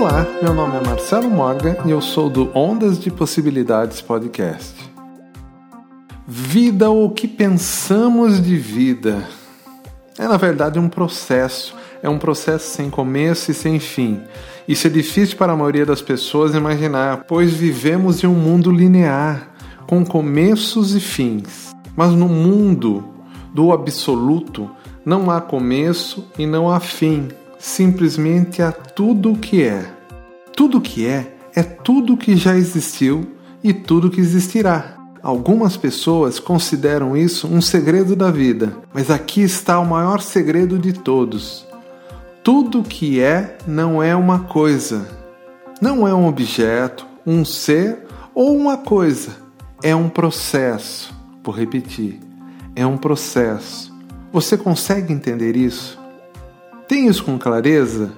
Olá, 0.00 0.24
meu 0.40 0.54
nome 0.54 0.76
é 0.76 0.80
Marcelo 0.80 1.28
Morgan 1.28 1.74
e 1.84 1.90
eu 1.90 2.00
sou 2.00 2.30
do 2.30 2.56
Ondas 2.56 3.00
de 3.00 3.10
Possibilidades 3.10 4.00
Podcast. 4.00 4.72
Vida 6.24 6.88
ou 6.88 7.06
o 7.06 7.10
que 7.10 7.26
pensamos 7.26 8.40
de 8.40 8.56
vida 8.56 9.28
é 10.16 10.28
na 10.28 10.36
verdade 10.36 10.78
um 10.78 10.88
processo, 10.88 11.74
é 12.00 12.08
um 12.08 12.16
processo 12.16 12.76
sem 12.76 12.88
começo 12.88 13.50
e 13.50 13.54
sem 13.54 13.80
fim. 13.80 14.20
Isso 14.68 14.86
é 14.86 14.90
difícil 14.90 15.36
para 15.36 15.52
a 15.52 15.56
maioria 15.56 15.84
das 15.84 16.00
pessoas 16.00 16.54
imaginar, 16.54 17.24
pois 17.26 17.52
vivemos 17.52 18.22
em 18.22 18.28
um 18.28 18.36
mundo 18.36 18.70
linear, 18.70 19.48
com 19.88 20.06
começos 20.06 20.94
e 20.94 21.00
fins. 21.00 21.74
Mas 21.96 22.12
no 22.12 22.28
mundo 22.28 23.02
do 23.52 23.72
absoluto 23.72 24.70
não 25.04 25.28
há 25.28 25.40
começo 25.40 26.24
e 26.38 26.46
não 26.46 26.70
há 26.70 26.78
fim 26.78 27.26
simplesmente 27.58 28.62
a 28.62 28.70
tudo 28.70 29.32
o 29.32 29.38
que 29.38 29.62
é. 29.62 29.84
Tudo 30.54 30.78
o 30.78 30.80
que 30.80 31.06
é 31.06 31.34
é 31.54 31.62
tudo 31.62 32.16
que 32.16 32.36
já 32.36 32.56
existiu 32.56 33.26
e 33.62 33.72
tudo 33.72 34.10
que 34.10 34.20
existirá. 34.20 34.96
Algumas 35.22 35.76
pessoas 35.76 36.38
consideram 36.38 37.16
isso 37.16 37.48
um 37.48 37.60
segredo 37.60 38.14
da 38.14 38.30
vida, 38.30 38.76
mas 38.94 39.10
aqui 39.10 39.42
está 39.42 39.80
o 39.80 39.86
maior 39.86 40.20
segredo 40.20 40.78
de 40.78 40.92
todos. 40.92 41.66
Tudo 42.44 42.82
que 42.82 43.20
é 43.20 43.58
não 43.66 44.02
é 44.02 44.14
uma 44.14 44.40
coisa, 44.40 45.08
não 45.82 46.06
é 46.06 46.14
um 46.14 46.26
objeto, 46.26 47.06
um 47.26 47.44
ser 47.44 48.04
ou 48.34 48.56
uma 48.56 48.76
coisa. 48.76 49.32
É 49.82 49.94
um 49.94 50.08
processo. 50.08 51.12
Vou 51.42 51.54
repetir: 51.54 52.20
é 52.74 52.86
um 52.86 52.96
processo. 52.96 53.92
Você 54.32 54.56
consegue 54.56 55.12
entender 55.12 55.56
isso? 55.56 55.97
Tem 56.88 57.06
isso 57.06 57.22
com 57.22 57.38
clareza? 57.38 58.10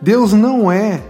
Deus 0.00 0.32
não 0.32 0.72
é 0.72 1.02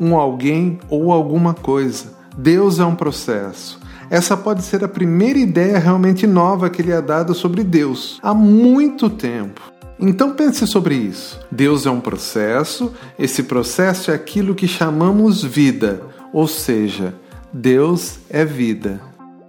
um 0.00 0.16
alguém 0.16 0.80
ou 0.88 1.12
alguma 1.12 1.54
coisa. 1.54 2.06
Deus 2.36 2.80
é 2.80 2.84
um 2.84 2.96
processo. 2.96 3.78
Essa 4.10 4.36
pode 4.36 4.62
ser 4.62 4.82
a 4.82 4.88
primeira 4.88 5.38
ideia 5.38 5.78
realmente 5.78 6.26
nova 6.26 6.68
que 6.68 6.82
lhe 6.82 6.90
é 6.90 7.00
dada 7.00 7.32
sobre 7.32 7.62
Deus 7.62 8.18
há 8.22 8.34
muito 8.34 9.08
tempo. 9.08 9.60
Então 10.00 10.34
pense 10.34 10.66
sobre 10.66 10.96
isso. 10.96 11.38
Deus 11.48 11.86
é 11.86 11.90
um 11.90 12.00
processo, 12.00 12.92
esse 13.16 13.44
processo 13.44 14.10
é 14.10 14.14
aquilo 14.14 14.54
que 14.54 14.66
chamamos 14.66 15.44
vida, 15.44 16.02
ou 16.32 16.48
seja, 16.48 17.14
Deus 17.52 18.18
é 18.28 18.44
vida. 18.44 19.00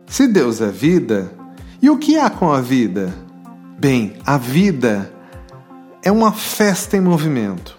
Se 0.05 0.27
Deus 0.27 0.61
é 0.61 0.69
vida, 0.69 1.31
e 1.81 1.89
o 1.89 1.97
que 1.97 2.17
há 2.19 2.29
com 2.29 2.51
a 2.51 2.61
vida? 2.61 3.11
Bem, 3.79 4.13
a 4.25 4.37
vida 4.37 5.11
é 6.03 6.11
uma 6.11 6.31
festa 6.31 6.97
em 6.97 7.01
movimento. 7.01 7.77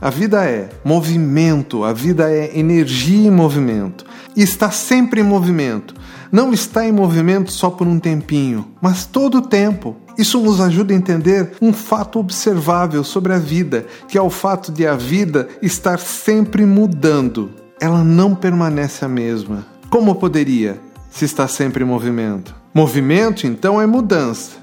A 0.00 0.10
vida 0.10 0.44
é 0.44 0.68
movimento, 0.84 1.84
a 1.84 1.92
vida 1.92 2.30
é 2.30 2.58
energia 2.58 3.28
em 3.28 3.30
movimento. 3.30 4.04
E 4.36 4.42
está 4.42 4.70
sempre 4.70 5.20
em 5.20 5.24
movimento. 5.24 5.94
Não 6.30 6.52
está 6.52 6.84
em 6.84 6.92
movimento 6.92 7.52
só 7.52 7.70
por 7.70 7.86
um 7.86 7.98
tempinho, 7.98 8.66
mas 8.82 9.06
todo 9.06 9.38
o 9.38 9.42
tempo. 9.42 9.96
Isso 10.18 10.40
nos 10.40 10.60
ajuda 10.60 10.92
a 10.92 10.96
entender 10.96 11.52
um 11.62 11.72
fato 11.72 12.18
observável 12.18 13.02
sobre 13.02 13.32
a 13.32 13.38
vida, 13.38 13.86
que 14.08 14.18
é 14.18 14.22
o 14.22 14.30
fato 14.30 14.70
de 14.70 14.86
a 14.86 14.94
vida 14.94 15.48
estar 15.62 15.98
sempre 15.98 16.66
mudando. 16.66 17.50
Ela 17.80 18.04
não 18.04 18.34
permanece 18.34 19.04
a 19.04 19.08
mesma. 19.08 19.64
Como 19.88 20.14
poderia, 20.16 20.78
se 21.10 21.24
está 21.24 21.48
sempre 21.48 21.82
em 21.82 21.86
movimento? 21.86 22.54
Movimento, 22.74 23.46
então, 23.46 23.80
é 23.80 23.86
mudança. 23.86 24.56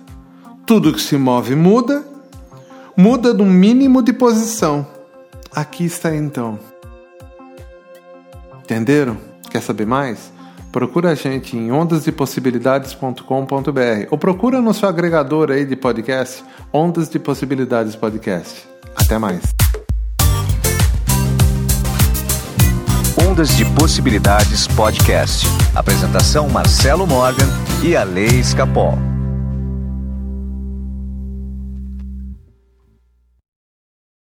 Tudo 0.66 0.94
que 0.94 1.02
se 1.02 1.18
move 1.18 1.56
muda 1.56 2.11
muda 2.96 3.34
no 3.34 3.46
mínimo 3.46 4.02
de 4.02 4.14
posição. 4.14 4.88
Aqui 5.54 5.86
está 5.86 6.16
então. 6.16 6.58
Entenderam? 8.64 9.18
Quer 9.50 9.62
saber 9.62 9.86
mais? 9.86 10.32
Procura 10.72 11.12
a 11.12 11.16
gente 11.16 11.58
em 11.58 11.72
ondasdepossibilidades.com.br 11.72 14.08
ou 14.10 14.18
procura 14.18 14.62
no 14.62 14.74
seu 14.74 14.88
agregador 14.88 15.52
aí 15.52 15.66
de 15.66 15.76
podcast, 15.76 16.46
Ondas 16.72 17.10
de 17.10 17.20
Possibilidades 17.20 17.94
Podcast. 17.96 18.66
Até 18.96 19.18
mais. 19.18 19.42
Ondas 23.30 23.58
de 23.58 23.66
Possibilidades 23.76 24.68
Podcast. 24.68 25.46
Apresentação 25.76 26.48
Marcelo 26.48 27.06
Morgan 27.06 27.48
e 27.84 27.94
a 27.96 28.04
Lei 28.04 28.40
Escapol. 28.40 29.11